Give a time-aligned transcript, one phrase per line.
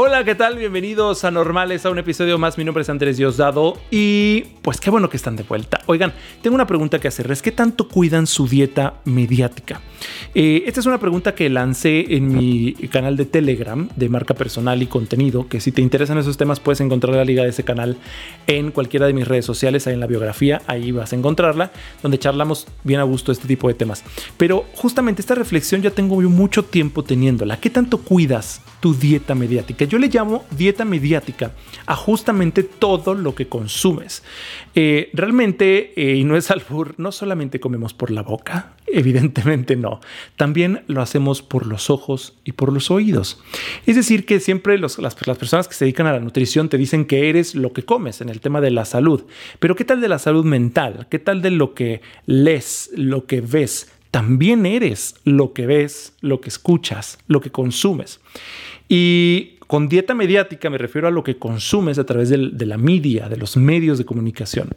[0.00, 0.56] Hola, ¿qué tal?
[0.56, 2.56] Bienvenidos a Normales, a un episodio más.
[2.56, 5.80] Mi nombre es Andrés Diosdado y pues qué bueno que están de vuelta.
[5.86, 7.42] Oigan, tengo una pregunta que hacerles.
[7.42, 9.80] ¿Qué tanto cuidan su dieta mediática?
[10.36, 14.80] Eh, esta es una pregunta que lancé en mi canal de Telegram de marca personal
[14.80, 17.96] y contenido, que si te interesan esos temas puedes encontrar la liga de ese canal
[18.46, 21.72] en cualquiera de mis redes sociales, ahí en la biografía, ahí vas a encontrarla,
[22.04, 24.04] donde charlamos bien a gusto este tipo de temas.
[24.36, 27.58] Pero justamente esta reflexión ya tengo mucho tiempo teniéndola.
[27.58, 29.84] ¿Qué tanto cuidas tu dieta mediática?
[29.84, 31.52] Yo le llamo dieta mediática
[31.86, 34.22] a justamente todo lo que consumes.
[34.74, 40.00] Eh, realmente, eh, y no es albur, no solamente comemos por la boca, evidentemente no,
[40.36, 43.42] también lo hacemos por los ojos y por los oídos.
[43.86, 47.04] Es decir, que siempre las, las personas que se dedican a la nutrición te dicen
[47.04, 49.24] que eres lo que comes en el tema de la salud,
[49.58, 51.06] pero ¿qué tal de la salud mental?
[51.10, 53.92] ¿Qué tal de lo que lees, lo que ves?
[54.10, 58.20] También eres lo que ves, lo que escuchas, lo que consumes.
[58.88, 63.28] Y con dieta mediática me refiero a lo que consumes a través de la media,
[63.28, 64.70] de los medios de comunicación.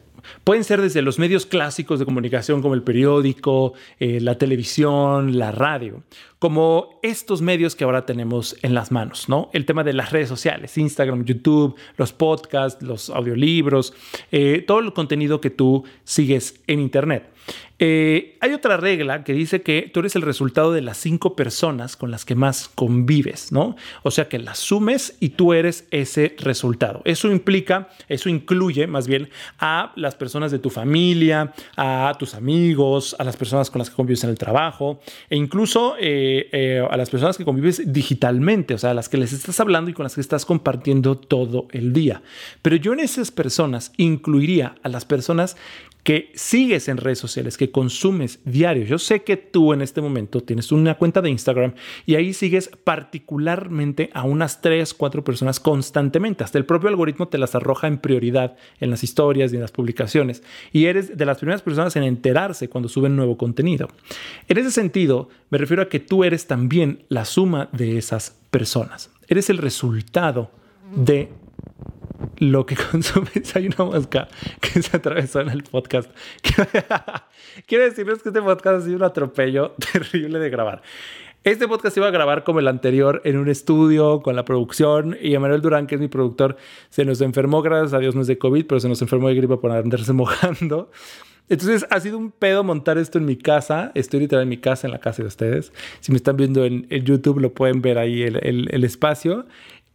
[0.44, 5.52] Pueden ser desde los medios clásicos de comunicación como el periódico, eh, la televisión, la
[5.52, 6.02] radio,
[6.38, 9.48] como estos medios que ahora tenemos en las manos, ¿no?
[9.52, 13.94] El tema de las redes sociales, Instagram, YouTube, los podcasts, los audiolibros,
[14.32, 17.32] eh, todo el contenido que tú sigues en Internet.
[17.78, 21.96] Eh, hay otra regla que dice que tú eres el resultado de las cinco personas
[21.96, 23.74] con las que más convives, ¿no?
[24.04, 27.02] O sea que las sumes y tú eres ese resultado.
[27.04, 33.16] Eso implica, eso incluye más bien a las personas de tu familia, a tus amigos,
[33.18, 36.96] a las personas con las que convives en el trabajo e incluso eh, eh, a
[36.96, 40.04] las personas que convives digitalmente, o sea, a las que les estás hablando y con
[40.04, 42.22] las que estás compartiendo todo el día.
[42.62, 45.56] Pero yo en esas personas incluiría a las personas
[46.02, 48.84] que sigues en redes sociales, que consumes diario.
[48.84, 51.74] Yo sé que tú en este momento tienes una cuenta de Instagram
[52.06, 56.42] y ahí sigues particularmente a unas 3, 4 personas constantemente.
[56.42, 59.70] Hasta el propio algoritmo te las arroja en prioridad en las historias y en las
[59.70, 60.42] publicaciones.
[60.72, 63.88] Y eres de las primeras personas en enterarse cuando suben nuevo contenido.
[64.48, 69.10] En ese sentido, me refiero a que tú eres también la suma de esas personas.
[69.28, 70.50] Eres el resultado
[70.96, 71.30] de
[72.42, 73.54] lo que consumes.
[73.56, 74.28] Hay una mosca
[74.60, 76.10] que se atravesó en el podcast.
[77.66, 80.82] Quiero decirles que este podcast ha sido un atropello terrible de grabar.
[81.44, 85.34] Este podcast iba a grabar como el anterior en un estudio con la producción y
[85.34, 86.56] Emanuel Durán, que es mi productor,
[86.88, 89.34] se nos enfermó, gracias a Dios no es de COVID, pero se nos enfermó de
[89.34, 90.90] gripa por andarse mojando.
[91.48, 93.90] Entonces ha sido un pedo montar esto en mi casa.
[93.96, 95.72] Estoy literal en mi casa, en la casa de ustedes.
[95.98, 99.44] Si me están viendo en, YouTube, lo pueden ver ahí el, el, el espacio.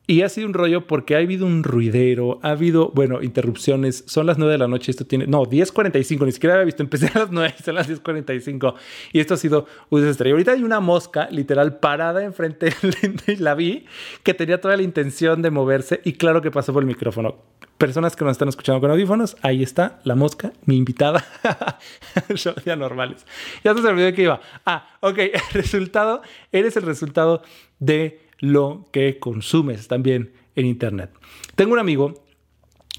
[0.09, 4.06] Y ha sido un rollo porque ha habido un ruidero, ha habido, bueno, interrupciones.
[4.07, 7.12] Son las 9 de la noche, esto tiene, no, 10.45, ni siquiera había visto, empecé
[7.13, 8.73] a las 9, son las 10.45.
[9.12, 10.29] Y esto ha sido un desastre.
[10.29, 12.73] Y ahorita hay una mosca literal parada enfrente
[13.25, 13.85] de la vi
[14.23, 17.35] que tenía toda la intención de moverse y claro que pasó por el micrófono.
[17.78, 21.25] Personas que nos están escuchando con audífonos, ahí está la mosca, mi invitada.
[22.34, 23.25] Yo ya normales.
[23.66, 24.39] Ya se olvidó de que iba.
[24.66, 26.22] Ah, ok, el resultado,
[26.53, 27.44] eres el resultado
[27.79, 31.12] de lo que consumes también en Internet.
[31.56, 32.25] Tengo un amigo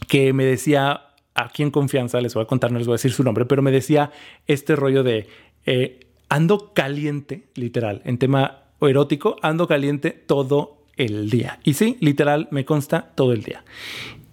[0.06, 3.12] que me decía, aquí en confianza, les voy a contar, no les voy a decir
[3.12, 4.10] su nombre, pero me decía
[4.46, 5.28] este rollo de
[5.66, 11.60] eh, ando caliente, literal, en tema erótico, ando caliente todo el día.
[11.64, 13.64] Y sí, literal, me consta todo el día.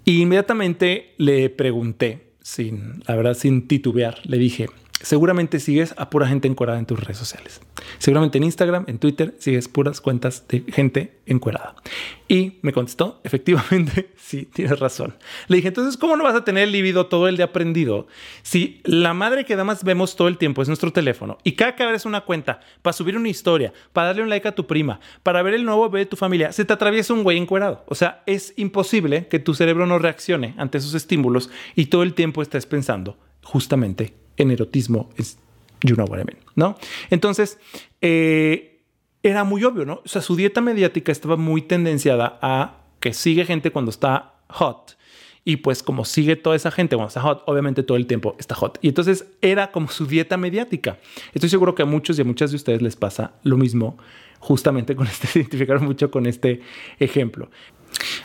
[0.04, 4.68] Y inmediatamente le pregunté, sin, la verdad, sin titubear, le dije,
[5.02, 7.62] seguramente sigues a pura gente encuerada en tus redes sociales.
[7.98, 11.76] Seguramente en Instagram, en Twitter, sigues puras cuentas de gente encuerada.
[12.28, 15.16] Y me contestó, efectivamente, sí, tienes razón.
[15.48, 18.08] Le dije, entonces, ¿cómo no vas a tener el libido todo el día aprendido?
[18.42, 21.84] Si la madre que más vemos todo el tiempo es nuestro teléfono y cada que
[21.84, 25.42] abres una cuenta para subir una historia, para darle un like a tu prima, para
[25.42, 27.84] ver el nuevo bebé de tu familia, se te atraviesa un güey encuerado.
[27.88, 32.14] O sea, es imposible que tu cerebro no reaccione ante esos estímulos y todo el
[32.14, 35.38] tiempo estés pensando justamente en erotismo es
[35.82, 36.78] you know what I mean, ¿no?
[37.10, 37.60] Entonces,
[38.02, 38.82] eh,
[39.24, 40.02] era muy obvio, ¿no?
[40.06, 44.98] O sea, su dieta mediática estaba muy tendenciada a que sigue gente cuando está hot.
[45.48, 48.56] Y pues como sigue toda esa gente cuando está hot, obviamente todo el tiempo está
[48.56, 48.80] hot.
[48.82, 50.98] Y entonces era como su dieta mediática.
[51.34, 53.98] Estoy seguro que a muchos y a muchas de ustedes les pasa lo mismo
[54.40, 56.62] justamente con este, identificaron mucho con este
[57.00, 57.50] ejemplo.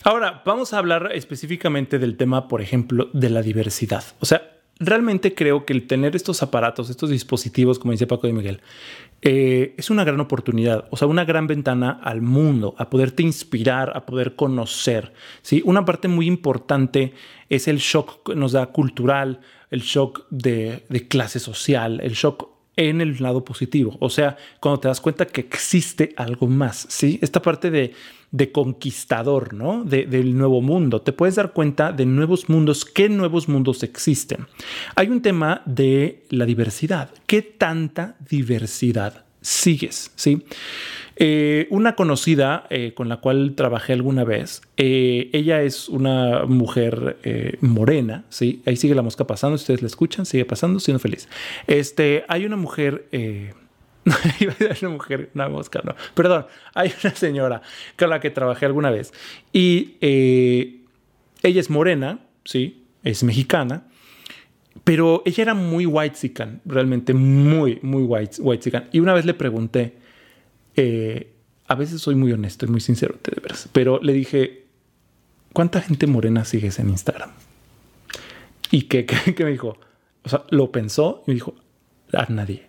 [0.02, 4.04] Ahora, vamos a hablar específicamente del tema, por ejemplo, de la diversidad.
[4.18, 8.32] O sea, realmente creo que el tener estos aparatos, estos dispositivos, como dice Paco de
[8.32, 8.60] Miguel,
[9.22, 13.92] eh, es una gran oportunidad, o sea, una gran ventana al mundo, a poderte inspirar,
[13.94, 15.12] a poder conocer.
[15.42, 15.62] ¿sí?
[15.66, 17.12] Una parte muy importante
[17.50, 19.40] es el shock que nos da cultural,
[19.70, 23.96] el shock de, de clase social, el shock en el lado positivo.
[24.00, 27.18] O sea, cuando te das cuenta que existe algo más, ¿sí?
[27.22, 27.92] Esta parte de,
[28.30, 29.84] de conquistador, ¿no?
[29.84, 31.02] del nuevo mundo.
[31.02, 34.46] Te puedes dar cuenta de nuevos mundos, qué nuevos mundos existen.
[34.94, 37.10] Hay un tema de la diversidad.
[37.26, 40.12] ¿Qué tanta diversidad sigues?
[40.16, 40.44] ¿Sí?
[41.22, 47.18] Eh, una conocida eh, con la cual trabajé alguna vez, eh, ella es una mujer
[47.60, 48.62] morena, ¿sí?
[48.64, 51.28] Ahí sigue la mosca pasando, ustedes la escuchan, sigue pasando, siendo feliz.
[51.66, 53.06] Este, hay una mujer...
[54.40, 55.94] iba a una mujer, una mosca, no.
[56.14, 57.60] Perdón, hay una señora
[57.98, 59.12] con la que trabajé alguna vez
[59.52, 62.86] y ella es morena, ¿sí?
[63.04, 63.84] Es mexicana,
[64.90, 66.18] pero ella era muy white
[66.64, 69.94] realmente muy, muy white, white Y una vez le pregunté,
[70.74, 71.32] eh,
[71.68, 74.64] a veces soy muy honesto y muy sincero, de veras, pero le dije,
[75.52, 77.30] ¿cuánta gente morena sigues en Instagram?
[78.72, 79.06] Y que,
[79.38, 79.78] me dijo,
[80.24, 81.54] o sea, lo pensó y me dijo,
[82.12, 82.66] a nadie.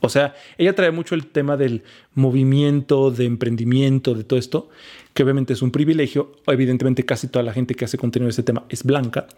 [0.00, 1.82] O sea, ella trae mucho el tema del
[2.12, 4.68] movimiento, de emprendimiento, de todo esto,
[5.14, 6.32] que obviamente es un privilegio.
[6.46, 9.28] Evidentemente, casi toda la gente que hace contenido de ese tema es blanca.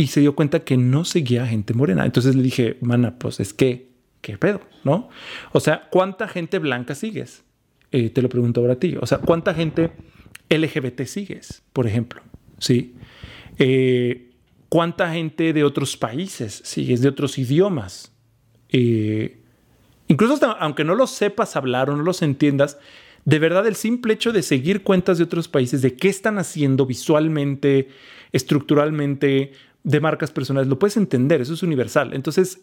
[0.00, 2.06] Y se dio cuenta que no seguía gente morena.
[2.06, 3.90] Entonces le dije, mana, pues es que
[4.22, 4.62] ¿qué pedo?
[4.82, 5.10] ¿No?
[5.52, 7.44] O sea, ¿cuánta gente blanca sigues?
[7.92, 8.96] Eh, te lo pregunto ahora a ti.
[8.98, 9.90] O sea, ¿cuánta gente
[10.48, 12.22] LGBT sigues, por ejemplo?
[12.58, 12.94] ¿Sí?
[13.58, 14.30] Eh,
[14.70, 18.10] ¿Cuánta gente de otros países sigues, de otros idiomas?
[18.70, 19.42] Eh,
[20.08, 22.78] incluso aunque no lo sepas hablar o no los entiendas,
[23.26, 26.86] de verdad el simple hecho de seguir cuentas de otros países, de qué están haciendo
[26.86, 27.88] visualmente,
[28.32, 29.52] estructuralmente,
[29.82, 32.12] de marcas personales, lo puedes entender, eso es universal.
[32.14, 32.60] Entonces,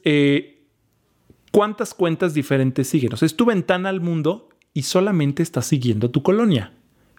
[1.52, 3.14] cuántas cuentas diferentes siguen.
[3.14, 6.72] O sea, es tu ventana al mundo y solamente estás siguiendo a tu colonia,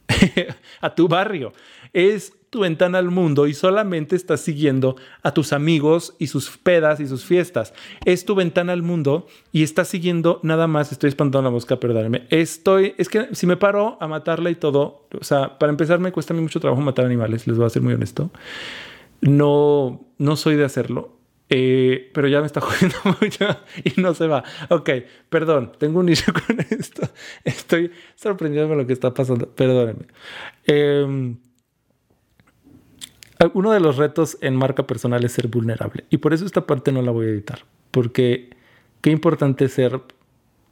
[0.81, 1.53] a tu barrio.
[1.93, 7.01] Es tu ventana al mundo y solamente estás siguiendo a tus amigos y sus pedas
[7.01, 7.75] y sus fiestas.
[8.05, 10.93] Es tu ventana al mundo y estás siguiendo nada más.
[10.93, 12.27] Estoy espantando la mosca, perdóname.
[12.31, 16.12] Estoy, es que si me paro a matarla y todo, o sea, para empezar me
[16.12, 18.31] cuesta mucho trabajo matar animales, les voy a ser muy honesto.
[19.20, 21.19] No, no soy de hacerlo.
[21.50, 23.47] Eh, pero ya me está jodiendo mucho
[23.85, 24.44] y no se va.
[24.69, 24.91] Ok,
[25.29, 27.09] perdón, tengo un issue con esto.
[27.44, 29.49] Estoy sorprendido con lo que está pasando.
[29.49, 30.06] Perdónenme.
[30.67, 31.38] Em,
[33.55, 36.05] uno de los retos en marca personal es ser vulnerable.
[36.11, 37.61] Y por eso esta parte no la voy a editar.
[37.91, 38.50] Porque
[39.00, 40.03] qué importante ser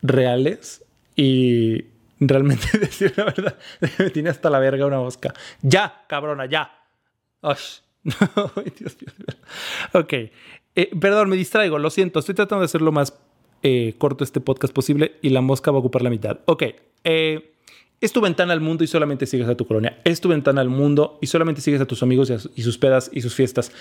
[0.03, 0.85] reales
[1.15, 1.87] y
[2.21, 3.59] realmente decir la verdad.
[3.99, 5.33] Me tiene hasta la verga una mosca.
[5.63, 6.73] Ya, cabrona, ya.
[8.79, 9.37] Dios mío.
[9.93, 10.13] Ok.
[10.75, 12.21] Eh, perdón, me distraigo, lo siento.
[12.21, 13.15] Estoy tratando de hacer lo más
[13.63, 16.39] eh, corto este podcast posible y la mosca va a ocupar la mitad.
[16.47, 16.65] Ok.
[17.05, 17.53] Eh,
[18.01, 20.01] es tu ventana al mundo y solamente sigues a tu colonia.
[20.05, 23.23] Es tu ventana al mundo y solamente sigues a tus amigos y, sus pedas y
[23.23, 23.73] sus fiestas.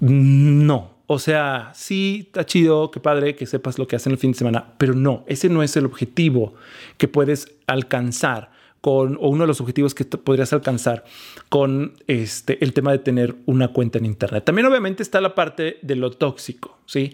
[0.00, 0.98] No.
[1.06, 4.38] O sea, sí, está chido, qué padre que sepas lo que hacen el fin de
[4.38, 6.52] semana, pero no, ese no es el objetivo
[6.98, 11.04] que puedes alcanzar con, o uno de los objetivos que podrías alcanzar
[11.48, 14.44] con este, el tema de tener una cuenta en Internet.
[14.44, 17.12] También obviamente está la parte de lo tóxico, ¿sí?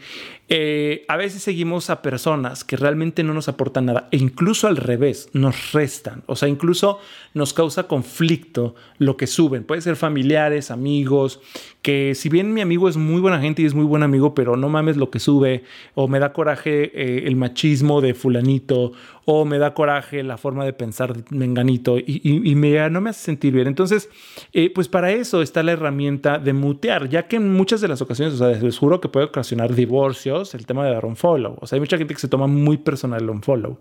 [0.49, 4.77] Eh, a veces seguimos a personas que realmente no nos aportan nada e incluso al
[4.77, 7.01] revés, nos restan, o sea, incluso
[7.33, 9.65] nos causa conflicto lo que suben.
[9.65, 11.41] Puede ser familiares, amigos,
[11.83, 14.57] que si bien mi amigo es muy buena gente y es muy buen amigo, pero
[14.57, 18.93] no mames lo que sube, o me da coraje eh, el machismo de fulanito,
[19.25, 23.25] o me da coraje la forma de pensar de menganito y, me, no me hace
[23.25, 23.67] sentir bien.
[23.67, 24.11] Entonces,
[24.53, 28.03] eh, pues para eso está la herramienta de mutear, ya que en muchas de las
[28.03, 31.57] ocasiones, o sea, les juro que puede ocasionar divorcios el tema de dar un follow.
[31.61, 33.79] O sea, hay mucha gente que se toma muy personal el unfollow.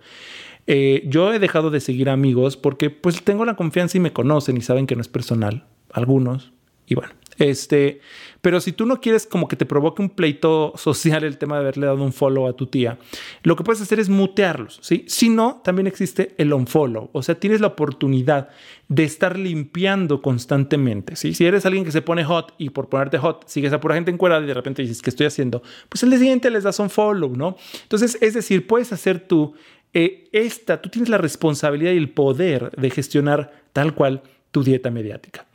[0.68, 4.56] Eh, yo he dejado de seguir amigos porque pues tengo la confianza y me conocen
[4.56, 6.54] y saben que no es personal, algunos.
[6.88, 8.02] Y bueno, este,
[8.42, 11.62] pero si tú no quieres como que te provoque un pleito social el tema de
[11.62, 12.98] haberle dado un follow a tu tía,
[13.44, 15.06] lo que puedes hacer es mutearlos, ¿sí?
[15.08, 18.50] Si no, también existe el unfollow, o sea, tienes la oportunidad
[18.88, 21.34] de estar limpiando constantemente, ¿sí?
[21.34, 24.12] Si eres alguien que se pone hot y por ponerte hot sigues a pura gente
[24.12, 25.64] encuerada y de repente dices, ¿qué estoy haciendo?
[25.90, 27.56] Pues el día siguiente les das un follow, ¿no?
[27.84, 29.54] Entonces, es decir, puedes hacer tú
[29.94, 34.90] eh, esta, tú tienes la responsabilidad y el poder de gestionar tal cual tu dieta
[34.90, 35.46] mediática.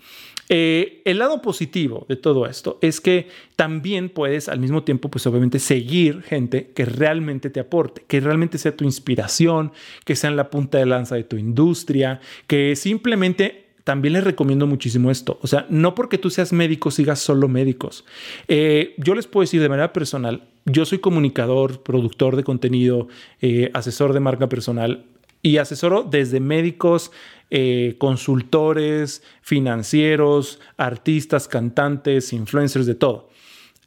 [0.49, 5.27] Eh, el lado positivo de todo esto es que también puedes al mismo tiempo, pues
[5.27, 9.73] obviamente, seguir gente que realmente te aporte, que realmente sea tu inspiración,
[10.05, 14.67] que sea en la punta de lanza de tu industria, que simplemente también les recomiendo
[14.67, 15.39] muchísimo esto.
[15.41, 18.05] O sea, no porque tú seas médico sigas solo médicos.
[18.47, 23.09] Eh, yo les puedo decir de manera personal, yo soy comunicador, productor de contenido,
[23.41, 25.07] eh, asesor de marca personal
[25.43, 27.13] y asesoro desde médicos,
[27.51, 33.31] eh, consultores, financieros, artistas, cantantes, influencers, de todo.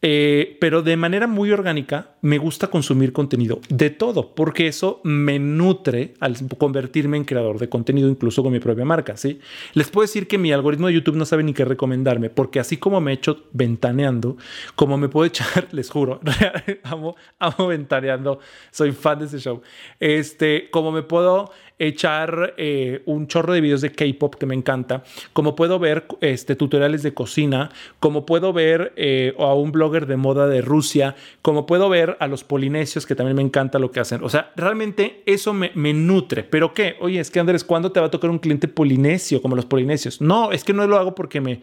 [0.01, 5.39] Eh, pero de manera muy orgánica, me gusta consumir contenido de todo, porque eso me
[5.39, 9.39] nutre al convertirme en creador de contenido, incluso con mi propia marca, ¿sí?
[9.73, 12.77] Les puedo decir que mi algoritmo de YouTube no sabe ni qué recomendarme, porque así
[12.77, 14.37] como me he hecho ventaneando,
[14.75, 16.19] como me puedo echar, les juro,
[16.83, 18.39] amo, amo ventaneando,
[18.71, 19.61] soy fan de ese show,
[19.99, 25.03] este, como me puedo echar eh, un chorro de videos de K-pop que me encanta,
[25.33, 30.15] como puedo ver este, tutoriales de cocina, como puedo ver eh, a un blogger de
[30.15, 33.99] moda de Rusia, como puedo ver a los polinesios que también me encanta lo que
[33.99, 34.23] hacen.
[34.23, 36.43] O sea, realmente eso me, nutre.
[36.43, 39.55] Pero qué, oye, es que Andrés, ¿cuándo te va a tocar un cliente polinesio como
[39.55, 40.21] los polinesios?
[40.21, 41.61] No, es que no lo hago porque me,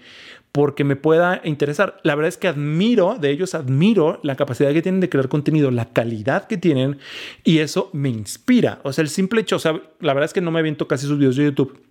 [0.53, 1.99] porque me pueda interesar.
[2.03, 5.71] La verdad es que admiro, de ellos admiro la capacidad que tienen de crear contenido,
[5.71, 6.99] la calidad que tienen
[7.45, 8.81] y eso me inspira.
[8.83, 11.07] O sea, el simple hecho, o sea, la verdad es que no me aviento casi
[11.07, 11.88] sus videos de YouTube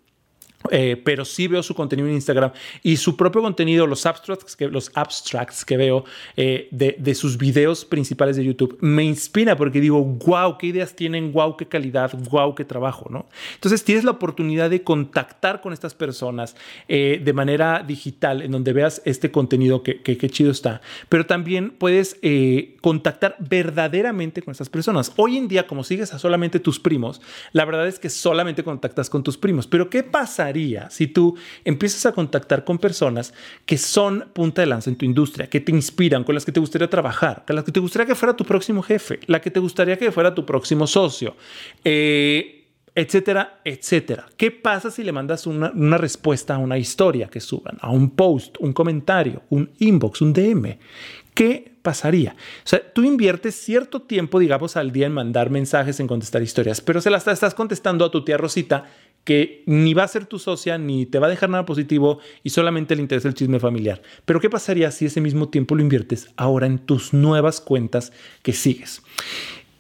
[0.71, 2.51] eh, pero sí veo su contenido en Instagram
[2.83, 6.03] y su propio contenido, los abstracts que, los abstracts que veo
[6.35, 10.95] eh, de, de, sus videos principales de YouTube, me inspira porque digo, wow, qué ideas
[10.95, 13.27] tienen, wow, qué calidad, wow, qué trabajo, ¿no?
[13.53, 16.55] Entonces tienes la oportunidad de contactar con estas personas
[16.87, 21.69] eh, de manera digital, en donde veas este contenido que, que, chido está, pero también
[21.69, 22.17] puedes
[22.81, 25.13] contactar verdaderamente con estas personas.
[25.15, 27.21] Hoy en día, como sigues a solamente tus primos,
[27.53, 30.03] la verdad es que solamente contactas con tus primos, pero ¿qué
[30.89, 33.33] si tú empiezas a contactar con personas
[33.65, 36.59] que son punta de lanza en tu industria, que te inspiran, con las que te
[36.59, 39.59] gustaría trabajar, con las que te gustaría que fuera tu próximo jefe, la que te
[39.59, 41.35] gustaría que fuera tu próximo socio?
[41.83, 44.25] Eh, etcétera, etcétera.
[44.35, 48.09] ¿Qué pasa si le mandas una, una, respuesta a una historia que suban, a un
[48.09, 50.77] post, un comentario, un inbox, un DM?
[51.37, 52.35] ¿Qué pasaría?
[52.65, 56.81] O sea, tú inviertes cierto tiempo, digamos, al día en mandar mensajes, en contestar historias,
[56.81, 58.85] pero se las estás contestando a tu tía Rosita
[59.27, 62.51] que ni va a ser tu socia, ni te va a dejar nada positivo y
[62.51, 64.01] solamente le interesa el chisme familiar.
[64.23, 68.53] Pero ¿qué pasaría si ese mismo tiempo lo inviertes ahora en tus nuevas cuentas que
[68.53, 69.01] sigues?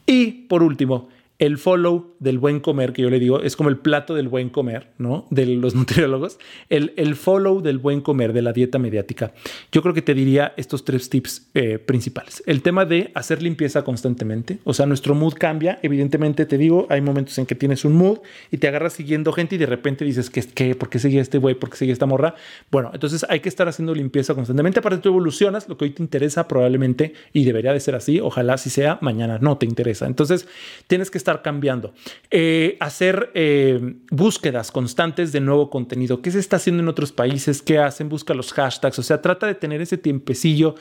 [0.05, 1.07] Y por último,
[1.39, 4.49] el follow del buen comer, que yo le digo, es como el plato del buen
[4.49, 5.27] comer, ¿no?
[5.29, 6.39] De los nutriólogos.
[6.69, 9.33] El, el follow del buen comer, de la dieta mediática.
[9.71, 12.41] Yo creo que te diría estos tres tips eh, principales.
[12.47, 14.59] El tema de hacer limpieza constantemente.
[14.63, 15.77] O sea, nuestro mood cambia.
[15.83, 18.19] Evidentemente, te digo, hay momentos en que tienes un mood
[18.51, 20.41] y te agarras siguiendo gente y de repente dices, ¿qué?
[20.41, 21.53] qué ¿Por qué sigue este güey?
[21.53, 22.33] ¿Por qué sigue esta morra?
[22.71, 24.79] Bueno, entonces hay que estar haciendo limpieza constantemente.
[24.79, 25.69] Aparte, tú evolucionas.
[25.69, 29.37] Lo que hoy te interesa probablemente, y debería de ser así, ojalá si sea, mañana
[29.39, 30.07] no te interesa.
[30.07, 30.47] Entonces,
[30.87, 31.93] tienes que estar cambiando.
[32.31, 36.21] Eh, hacer eh, búsquedas constantes de nuevo contenido.
[36.21, 37.61] ¿Qué se está haciendo en otros países?
[37.61, 38.09] ¿Qué hacen?
[38.09, 38.97] Busca los hashtags.
[38.99, 40.75] O sea, trata de tener ese tiempecillo.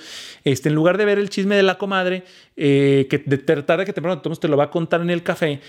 [0.45, 2.25] Este, en lugar de ver el chisme de la comadre,
[2.57, 5.61] eh, que de tarde que temprano de te lo va a contar en el café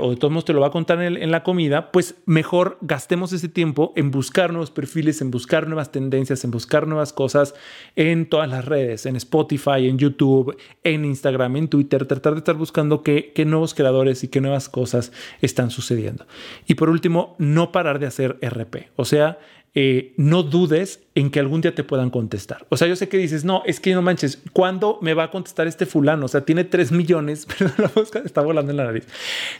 [0.00, 3.32] o de todos modos te lo va a contar en, la comida, pues mejor gastemos
[3.32, 7.54] ese tiempo en buscar nuevos perfiles, en buscar nuevas tendencias, en buscar nuevas cosas
[7.96, 12.56] en todas las redes, en Spotify, en YouTube, en Instagram, en Twitter, tratar de estar
[12.56, 16.26] buscando qué nuevos creadores y qué nuevas cosas están sucediendo.
[16.66, 18.90] Y por último, no parar de hacer RP.
[18.96, 19.38] O sea,
[19.74, 22.66] eh, no dudes en que algún día te puedan contestar.
[22.68, 25.30] O sea, yo sé que dices, no, es que no manches, ¿cuándo me va a
[25.30, 26.26] contestar este fulano?
[26.26, 29.06] O sea, tiene 3 millones, pero la está volando en la nariz.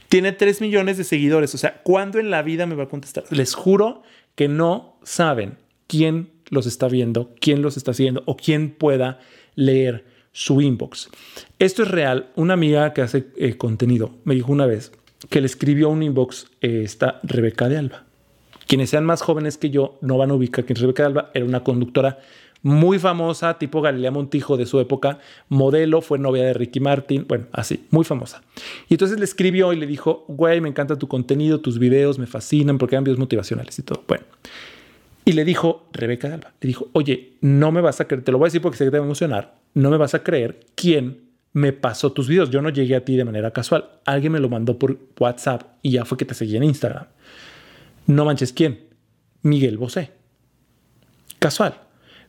[0.09, 1.55] Tiene 3 millones de seguidores.
[1.55, 3.25] O sea, ¿cuándo en la vida me va a contestar?
[3.31, 4.03] Les juro
[4.35, 9.19] que no saben quién los está viendo, quién los está haciendo o quién pueda
[9.55, 11.11] leer su inbox.
[11.59, 12.31] Esto es real.
[12.37, 14.93] Una amiga que hace eh, contenido me dijo una vez
[15.29, 18.05] que le escribió un inbox eh, esta Rebeca de Alba.
[18.67, 21.45] Quienes sean más jóvenes que yo no van a ubicar que Rebeca de Alba era
[21.45, 22.19] una conductora
[22.63, 27.47] muy famosa, tipo Galilea Montijo de su época, modelo, fue novia de Ricky Martin, bueno,
[27.53, 28.43] así, muy famosa.
[28.89, 32.27] Y entonces le escribió y le dijo, güey, me encanta tu contenido, tus videos me
[32.27, 34.05] fascinan porque eran videos motivacionales y todo.
[34.07, 34.25] Bueno,
[35.25, 38.39] y le dijo Rebeca de le dijo, oye, no me vas a creer, te lo
[38.39, 40.61] voy a decir porque sé que te va a emocionar, no me vas a creer
[40.75, 42.51] quién me pasó tus videos.
[42.51, 43.89] Yo no llegué a ti de manera casual.
[44.05, 47.07] Alguien me lo mandó por WhatsApp y ya fue que te seguí en Instagram.
[48.07, 48.81] No manches, ¿quién?
[49.43, 50.11] Miguel Bosé.
[51.39, 51.75] Casual.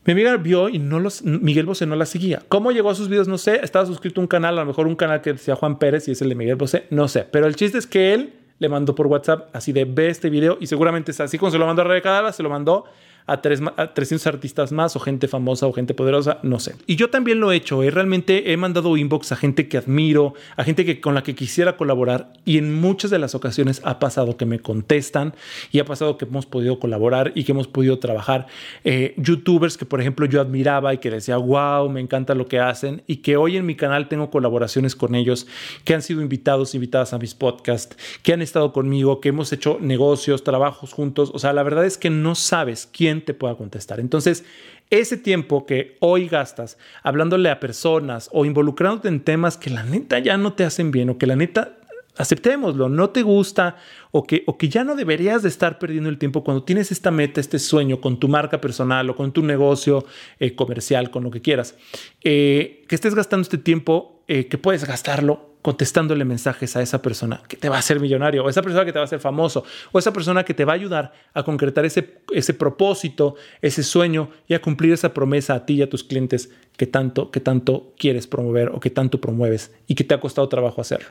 [0.06, 2.42] Mi amiga vio y no los, Miguel Bosé no la seguía.
[2.50, 3.28] ¿Cómo llegó a sus videos?
[3.28, 3.62] No sé.
[3.64, 6.12] Estaba suscrito a un canal, a lo mejor un canal que decía Juan Pérez y
[6.12, 6.86] es el de Miguel Bosé.
[6.90, 7.26] No sé.
[7.32, 10.58] Pero el chiste es que él le mandó por WhatsApp así de ve este video
[10.60, 12.86] y seguramente es así como se lo mandó a Rebeca se lo mandó
[13.26, 13.62] a, tres,
[13.94, 16.76] 300 artistas más o gente famosa o gente poderosa, no sé.
[16.88, 17.92] Y yo también lo he hecho, ¿eh?
[17.92, 21.78] realmente he mandado inbox a gente que admiro, a gente que, con la que quisiera
[21.78, 25.34] colaborar y en muchas de las ocasiones ha pasado que me contestan
[25.72, 28.48] y ha pasado que hemos podido colaborar y que hemos podido trabajar.
[28.84, 32.60] Eh, youtubers que por ejemplo yo admiraba y que decía, wow, me encanta lo que
[32.60, 35.48] hacen y que hoy en mi canal tengo colaboraciones con ellos,
[35.84, 39.78] que han sido invitados, invitadas a mis podcasts, que han estado conmigo, que hemos hecho
[39.82, 41.32] negocios, trabajos juntos.
[41.34, 44.00] O sea, la verdad es que no sabes quién te pueda contestar.
[44.00, 44.44] Entonces,
[44.90, 50.20] ese tiempo que hoy gastas hablándole a personas o involucrándote en temas que la neta
[50.20, 51.78] ya no te hacen bien o que la neta
[52.18, 53.78] aceptémoslo, no te gusta
[54.12, 57.12] o que, o que ya no deberías de estar perdiendo el tiempo cuando tienes esta
[57.12, 60.06] meta, este sueño con tu marca personal o con tu negocio
[60.40, 61.76] eh, comercial, con lo que quieras,
[62.24, 67.42] eh, que estés gastando este tiempo, eh, que puedes gastarlo contestándole mensajes a esa persona
[67.48, 69.64] que te va a hacer millonario, o esa persona que te va a hacer famoso,
[69.92, 74.30] o esa persona que te va a ayudar a concretar ese, ese propósito, ese sueño
[74.48, 77.94] y a cumplir esa promesa a ti y a tus clientes que tanto, que tanto
[77.98, 81.08] quieres promover o que tanto promueves y que te ha costado trabajo hacerlo.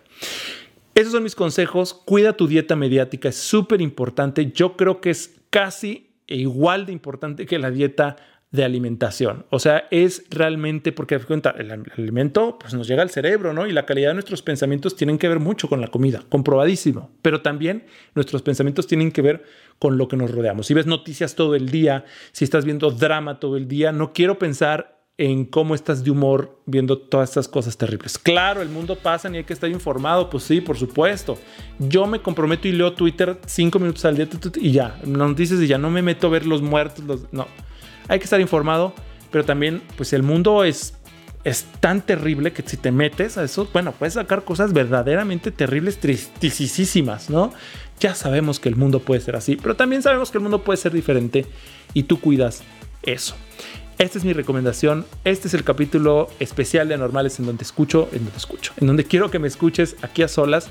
[0.95, 1.95] Esos son mis consejos.
[1.95, 4.53] Cuida tu dieta mediática, es súper importante.
[4.53, 8.17] Yo creo que es casi igual de importante que la dieta
[8.53, 9.47] de alimentación.
[9.49, 13.67] O sea, es realmente porque cuenta, el alimento pues, nos llega al cerebro, ¿no?
[13.67, 17.11] Y la calidad de nuestros pensamientos tienen que ver mucho con la comida, comprobadísimo.
[17.23, 19.43] Pero también nuestros pensamientos tienen que ver
[19.79, 20.67] con lo que nos rodeamos.
[20.67, 24.39] Si ves noticias todo el día, si estás viendo drama todo el día, no quiero
[24.39, 28.19] pensar en cómo estás de humor viendo todas estas cosas terribles.
[28.19, 31.39] Claro, el mundo pasa y hay que estar informado, pues sí, por supuesto.
[31.79, 35.79] Yo me comprometo y leo Twitter cinco minutos al día y ya, noticias y ya
[35.79, 37.47] no me meto a ver los muertos, no.
[38.09, 38.95] Hay que estar informado,
[39.31, 40.95] pero también, pues el mundo es,
[41.45, 45.99] es tan terrible que si te metes a eso, bueno, puedes sacar cosas verdaderamente terribles,
[45.99, 47.53] tristísimas, ¿no?
[48.01, 50.77] Ya sabemos que el mundo puede ser así, pero también sabemos que el mundo puede
[50.77, 51.47] ser diferente
[51.95, 52.63] y tú cuidas
[53.03, 53.37] eso.
[53.99, 55.07] Esta es mi recomendación.
[55.25, 59.05] Este es el capítulo especial de Anormales en donde escucho, en donde escucho, en donde
[59.05, 60.71] quiero que me escuches aquí a solas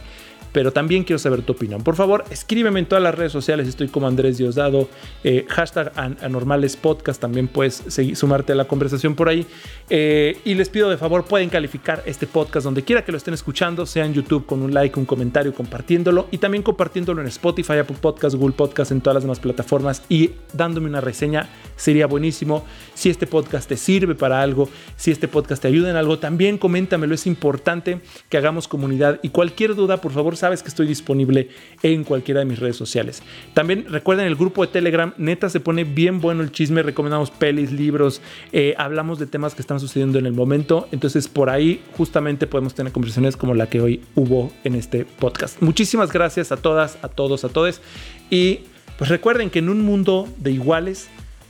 [0.52, 1.84] pero también quiero saber tu opinión.
[1.84, 4.90] Por favor, escríbeme en todas las redes sociales, estoy como Andrés Diosdado,
[5.24, 7.84] eh, hashtag anormales podcast, también puedes
[8.16, 9.46] sumarte a la conversación por ahí.
[9.90, 13.34] Eh, y les pido de favor, pueden calificar este podcast donde quiera que lo estén
[13.34, 17.74] escuchando, sea en YouTube con un like, un comentario, compartiéndolo y también compartiéndolo en Spotify,
[17.74, 22.66] Apple Podcast, Google Podcast, en todas las demás plataformas y dándome una reseña sería buenísimo.
[22.94, 26.58] Si este podcast te sirve para algo, si este podcast te ayuda en algo, también
[26.58, 31.50] coméntamelo, es importante que hagamos comunidad y cualquier duda, por favor, sabes que estoy disponible
[31.82, 33.24] en cualquiera de mis redes sociales.
[33.54, 37.72] También recuerden el grupo de Telegram, neta se pone bien bueno el chisme, recomendamos pelis,
[37.72, 38.22] libros,
[38.52, 42.76] eh, hablamos de temas que están sucediendo en el momento, entonces por ahí justamente podemos
[42.76, 45.62] tener conversaciones como la que hoy hubo en este podcast.
[45.62, 47.82] Muchísimas gracias a todas, a todos, a todos
[48.30, 48.62] y
[48.98, 51.08] pues recuerden que en un mundo de iguales,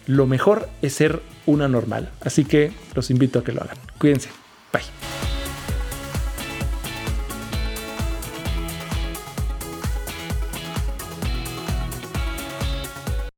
[0.07, 2.09] lo mejor es ser una normal.
[2.21, 3.77] Así que los invito a que lo hagan.
[3.97, 4.29] Cuídense.
[4.71, 5.20] Bye.